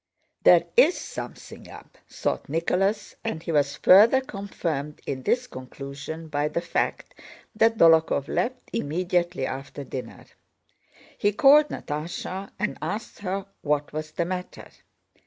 "There 0.43 0.65
is 0.75 0.97
something 0.97 1.69
up," 1.69 1.95
thought 2.09 2.49
Nicholas, 2.49 3.13
and 3.23 3.43
he 3.43 3.51
was 3.51 3.75
further 3.77 4.19
confirmed 4.19 4.99
in 5.05 5.21
this 5.21 5.45
conclusion 5.45 6.27
by 6.27 6.47
the 6.47 6.59
fact 6.59 7.13
that 7.55 7.77
Dólokhov 7.77 8.27
left 8.27 8.71
immediately 8.73 9.45
after 9.45 9.83
dinner. 9.83 10.25
He 11.19 11.33
called 11.33 11.67
Natásha 11.67 12.49
and 12.57 12.79
asked 12.81 13.19
her 13.19 13.45
what 13.61 13.93
was 13.93 14.09
the 14.13 14.25
matter. 14.25 14.69